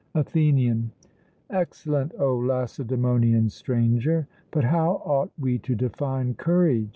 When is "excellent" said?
1.51-2.11